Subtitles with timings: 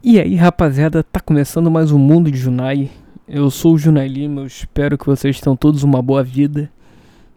[0.00, 2.88] E aí, rapaziada, tá começando mais um Mundo de Junai.
[3.26, 6.70] Eu sou o Junai Lima, eu espero que vocês tenham todos uma boa vida.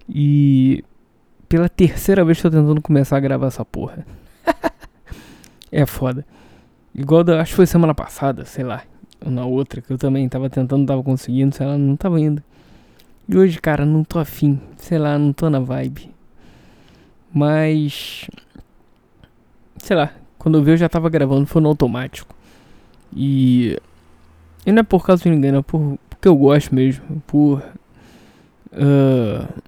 [0.07, 0.83] E
[1.49, 4.05] pela terceira vez tô tentando começar a gravar essa porra.
[5.71, 6.23] é foda.
[6.93, 8.83] Igual da, acho que foi semana passada, sei lá,
[9.25, 12.43] ou na outra, que eu também tava tentando, tava conseguindo, sei lá, não tava indo.
[13.27, 16.11] E hoje, cara, não tô afim, sei lá, não tô na vibe.
[17.33, 18.29] Mas.
[19.77, 22.35] Sei lá, quando eu vi eu já tava gravando, foi no automático.
[23.15, 23.77] E.
[24.65, 27.63] E não é por causa de ninguém, não, é por, porque eu gosto mesmo, por.
[28.71, 29.61] Uh,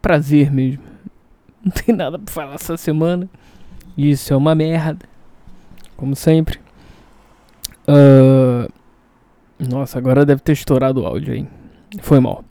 [0.00, 0.82] prazer mesmo.
[1.62, 3.28] Não tem nada pra falar essa semana.
[3.96, 5.04] Isso é uma merda.
[5.96, 6.58] Como sempre.
[7.86, 8.72] Uh,
[9.58, 11.46] nossa, agora deve ter estourado o áudio aí.
[12.00, 12.44] Foi mal.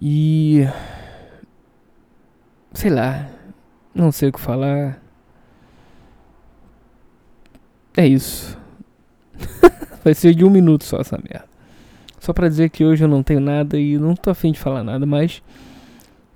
[0.00, 0.66] E.
[2.72, 3.28] Sei lá.
[3.94, 5.02] Não sei o que falar.
[7.96, 8.58] É isso.
[10.04, 11.44] Vai ser de um minuto só essa merda.
[12.18, 14.84] Só pra dizer que hoje eu não tenho nada e não tô afim de falar
[14.84, 15.42] nada, mas.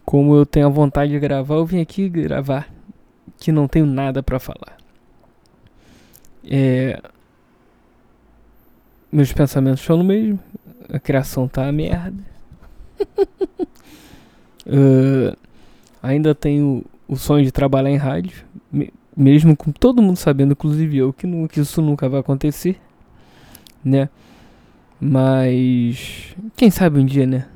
[0.05, 2.69] Como eu tenho a vontade de gravar, eu vim aqui gravar.
[3.39, 4.77] Que não tenho nada para falar.
[6.49, 7.01] É.
[9.11, 10.39] Meus pensamentos estão no mesmo.
[10.89, 12.23] A criação tá a merda.
[14.67, 15.37] uh,
[16.03, 18.45] ainda tenho o sonho de trabalhar em rádio.
[19.17, 22.81] Mesmo com todo mundo sabendo, inclusive eu, que, não, que isso nunca vai acontecer.
[23.87, 24.09] Né?
[25.01, 26.35] Mas.
[26.57, 27.47] Quem sabe um dia, né?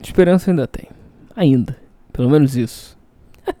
[0.00, 0.88] Esperança ainda tem.
[1.34, 1.76] Ainda.
[2.12, 2.96] Pelo menos isso.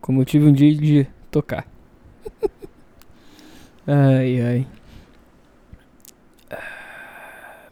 [0.00, 1.66] Como eu tive um dia de tocar.
[3.88, 4.66] ai, ai.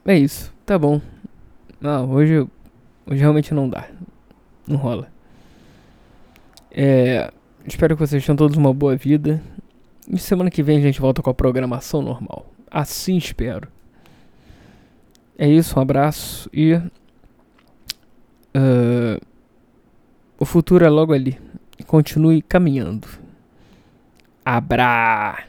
[0.04, 1.00] É isso, tá bom.
[1.80, 2.40] Não, hoje,
[3.06, 3.86] hoje realmente não dá.
[4.66, 5.06] Não rola.
[6.72, 7.30] É,
[7.64, 9.40] espero que vocês tenham todos uma boa vida.
[10.08, 12.46] E semana que vem a gente volta com a programação normal.
[12.70, 13.68] Assim espero.
[15.36, 16.74] É isso, um abraço e.
[18.54, 19.20] Uh,
[20.38, 21.38] o futuro é logo ali.
[21.86, 23.08] Continue caminhando.
[24.44, 25.47] Abra!